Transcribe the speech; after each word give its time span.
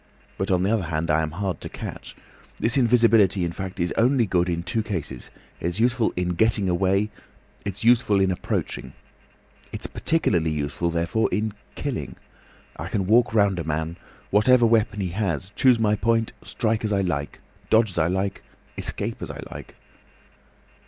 But 0.35 0.49
on 0.49 0.63
the 0.63 0.71
other 0.73 0.85
hand 0.85 1.11
I 1.11 1.21
am 1.21 1.29
hard 1.29 1.61
to 1.61 1.69
catch. 1.69 2.15
This 2.57 2.75
invisibility, 2.75 3.45
in 3.45 3.51
fact, 3.51 3.79
is 3.79 3.91
only 3.99 4.25
good 4.25 4.49
in 4.49 4.63
two 4.63 4.81
cases: 4.81 5.29
It's 5.59 5.79
useful 5.79 6.11
in 6.15 6.29
getting 6.29 6.67
away, 6.67 7.11
it's 7.65 7.83
useful 7.83 8.19
in 8.19 8.31
approaching. 8.31 8.93
It's 9.71 9.85
particularly 9.85 10.49
useful, 10.49 10.89
therefore, 10.89 11.29
in 11.31 11.53
killing. 11.75 12.15
I 12.77 12.87
can 12.87 13.05
walk 13.05 13.35
round 13.35 13.59
a 13.59 13.63
man, 13.63 13.95
whatever 14.31 14.65
weapon 14.65 15.01
he 15.01 15.09
has, 15.09 15.51
choose 15.55 15.77
my 15.77 15.95
point, 15.95 16.33
strike 16.43 16.83
as 16.83 16.91
I 16.91 17.01
like. 17.01 17.39
Dodge 17.69 17.91
as 17.91 17.99
I 17.99 18.07
like. 18.07 18.41
Escape 18.79 19.21
as 19.21 19.29
I 19.29 19.43
like." 19.51 19.75